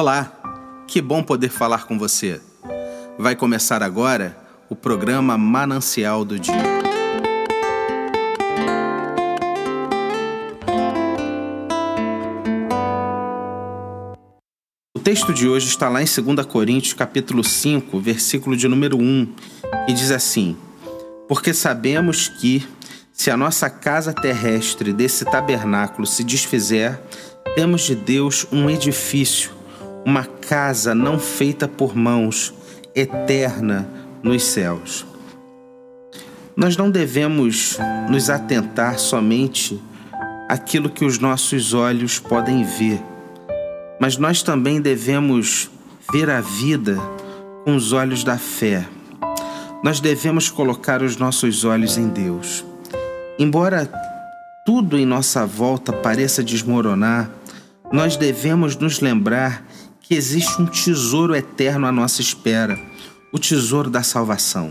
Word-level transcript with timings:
Olá, 0.00 0.32
que 0.86 1.02
bom 1.02 1.24
poder 1.24 1.48
falar 1.48 1.84
com 1.84 1.98
você. 1.98 2.40
Vai 3.18 3.34
começar 3.34 3.82
agora 3.82 4.38
o 4.70 4.76
programa 4.76 5.36
Manancial 5.36 6.24
do 6.24 6.38
Dia. 6.38 6.54
O 14.96 15.00
texto 15.00 15.34
de 15.34 15.48
hoje 15.48 15.66
está 15.66 15.88
lá 15.88 16.00
em 16.00 16.06
2 16.06 16.46
Coríntios, 16.46 16.92
capítulo 16.92 17.42
5, 17.42 17.98
versículo 17.98 18.56
de 18.56 18.68
número 18.68 18.96
1, 18.96 19.34
que 19.84 19.92
diz 19.92 20.12
assim: 20.12 20.56
Porque 21.26 21.52
sabemos 21.52 22.28
que, 22.28 22.64
se 23.12 23.32
a 23.32 23.36
nossa 23.36 23.68
casa 23.68 24.12
terrestre 24.12 24.92
desse 24.92 25.24
tabernáculo 25.24 26.06
se 26.06 26.22
desfizer, 26.22 27.00
temos 27.56 27.80
de 27.80 27.96
Deus 27.96 28.46
um 28.52 28.70
edifício 28.70 29.57
uma 30.08 30.24
casa 30.24 30.94
não 30.94 31.18
feita 31.18 31.68
por 31.68 31.94
mãos, 31.94 32.54
eterna 32.94 33.86
nos 34.22 34.42
céus. 34.42 35.04
Nós 36.56 36.78
não 36.78 36.90
devemos 36.90 37.76
nos 38.08 38.30
atentar 38.30 38.98
somente 38.98 39.78
àquilo 40.48 40.88
que 40.88 41.04
os 41.04 41.18
nossos 41.18 41.74
olhos 41.74 42.18
podem 42.18 42.64
ver, 42.64 43.02
mas 44.00 44.16
nós 44.16 44.42
também 44.42 44.80
devemos 44.80 45.70
ver 46.10 46.30
a 46.30 46.40
vida 46.40 46.96
com 47.66 47.76
os 47.76 47.92
olhos 47.92 48.24
da 48.24 48.38
fé. 48.38 48.88
Nós 49.84 50.00
devemos 50.00 50.48
colocar 50.48 51.02
os 51.02 51.18
nossos 51.18 51.66
olhos 51.66 51.98
em 51.98 52.08
Deus. 52.08 52.64
Embora 53.38 53.86
tudo 54.64 54.96
em 54.96 55.04
nossa 55.04 55.44
volta 55.44 55.92
pareça 55.92 56.42
desmoronar, 56.42 57.30
nós 57.92 58.16
devemos 58.16 58.74
nos 58.74 59.00
lembrar 59.00 59.67
que 60.08 60.14
existe 60.14 60.62
um 60.62 60.64
tesouro 60.64 61.36
eterno 61.36 61.86
à 61.86 61.92
nossa 61.92 62.22
espera, 62.22 62.80
o 63.30 63.38
tesouro 63.38 63.90
da 63.90 64.02
salvação. 64.02 64.70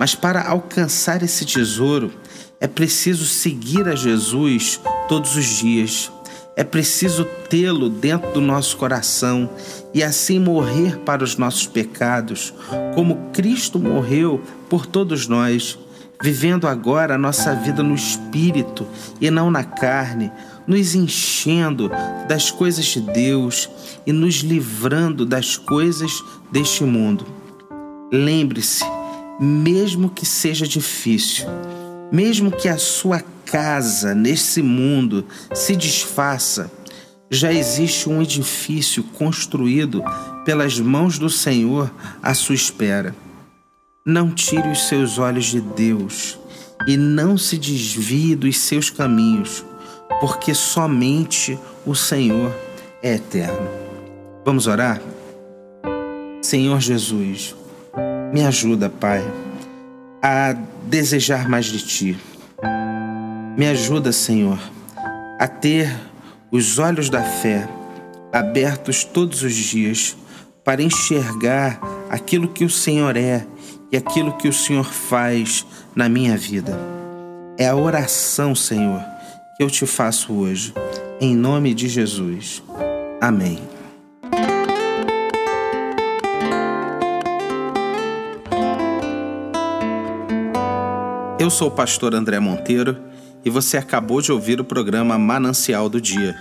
Mas 0.00 0.16
para 0.16 0.48
alcançar 0.48 1.22
esse 1.22 1.46
tesouro, 1.46 2.10
é 2.60 2.66
preciso 2.66 3.24
seguir 3.24 3.86
a 3.86 3.94
Jesus 3.94 4.80
todos 5.06 5.36
os 5.36 5.44
dias. 5.44 6.10
É 6.56 6.64
preciso 6.64 7.24
tê-lo 7.48 7.88
dentro 7.88 8.32
do 8.32 8.40
nosso 8.40 8.76
coração 8.76 9.48
e 9.94 10.02
assim 10.02 10.40
morrer 10.40 10.98
para 10.98 11.22
os 11.22 11.36
nossos 11.36 11.68
pecados, 11.68 12.52
como 12.96 13.30
Cristo 13.32 13.78
morreu 13.78 14.42
por 14.68 14.86
todos 14.86 15.28
nós, 15.28 15.78
vivendo 16.20 16.66
agora 16.66 17.14
a 17.14 17.18
nossa 17.18 17.54
vida 17.54 17.80
no 17.80 17.94
espírito 17.94 18.88
e 19.20 19.30
não 19.30 19.52
na 19.52 19.62
carne, 19.62 20.32
nos 20.66 20.94
enchendo 20.94 21.90
das 22.28 22.50
coisas 22.50 22.84
de 22.84 23.00
Deus 23.00 23.68
e 24.06 24.12
nos 24.12 24.36
livrando 24.36 25.24
das 25.26 25.56
coisas 25.56 26.22
deste 26.50 26.84
mundo. 26.84 27.26
Lembre-se, 28.12 28.84
mesmo 29.40 30.10
que 30.10 30.26
seja 30.26 30.66
difícil, 30.66 31.46
mesmo 32.10 32.50
que 32.50 32.68
a 32.68 32.78
sua 32.78 33.22
casa 33.46 34.14
nesse 34.14 34.62
mundo 34.62 35.26
se 35.54 35.74
desfaça, 35.74 36.70
já 37.30 37.52
existe 37.52 38.08
um 38.08 38.20
edifício 38.20 39.02
construído 39.02 40.02
pelas 40.44 40.78
mãos 40.78 41.18
do 41.18 41.30
Senhor 41.30 41.90
à 42.22 42.34
sua 42.34 42.54
espera. 42.54 43.14
Não 44.04 44.30
tire 44.30 44.68
os 44.68 44.88
seus 44.88 45.18
olhos 45.18 45.46
de 45.46 45.60
Deus 45.60 46.38
e 46.86 46.96
não 46.96 47.38
se 47.38 47.56
desvie 47.56 48.36
dos 48.36 48.58
seus 48.58 48.90
caminhos 48.90 49.64
porque 50.22 50.54
somente 50.54 51.58
o 51.84 51.96
Senhor 51.96 52.54
é 53.02 53.14
eterno. 53.14 53.68
Vamos 54.44 54.68
orar? 54.68 55.02
Senhor 56.40 56.80
Jesus, 56.80 57.56
me 58.32 58.44
ajuda, 58.44 58.88
Pai, 58.88 59.20
a 60.22 60.52
desejar 60.84 61.48
mais 61.48 61.66
de 61.66 61.84
Ti. 61.84 62.18
Me 63.56 63.66
ajuda, 63.66 64.12
Senhor, 64.12 64.60
a 65.40 65.48
ter 65.48 65.92
os 66.52 66.78
olhos 66.78 67.10
da 67.10 67.24
fé 67.24 67.68
abertos 68.32 69.02
todos 69.02 69.42
os 69.42 69.52
dias 69.52 70.16
para 70.62 70.84
enxergar 70.84 71.80
aquilo 72.08 72.46
que 72.46 72.64
o 72.64 72.70
Senhor 72.70 73.16
é 73.16 73.44
e 73.90 73.96
aquilo 73.96 74.36
que 74.36 74.46
o 74.46 74.52
Senhor 74.52 74.84
faz 74.84 75.66
na 75.96 76.08
minha 76.08 76.36
vida. 76.36 76.78
É 77.58 77.66
a 77.66 77.74
oração, 77.74 78.54
Senhor, 78.54 79.11
eu 79.62 79.70
te 79.70 79.86
faço 79.86 80.32
hoje. 80.32 80.74
Em 81.20 81.36
nome 81.36 81.72
de 81.72 81.88
Jesus. 81.88 82.62
Amém. 83.20 83.60
Eu 91.38 91.48
sou 91.48 91.68
o 91.68 91.70
pastor 91.70 92.12
André 92.12 92.40
Monteiro 92.40 92.96
e 93.44 93.50
você 93.50 93.76
acabou 93.76 94.20
de 94.20 94.32
ouvir 94.32 94.60
o 94.60 94.64
programa 94.64 95.16
Manancial 95.16 95.88
do 95.88 96.00
Dia, 96.00 96.34